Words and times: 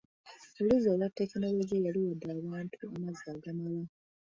Oluzzi 0.59 0.87
olwa 0.93 1.07
tekinologiya 1.17 1.89
luwadde 1.93 2.27
abantu 2.39 2.79
amazzi 2.95 3.25
agamala. 3.33 3.83